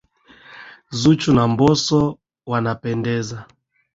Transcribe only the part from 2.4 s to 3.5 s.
wanapendeza.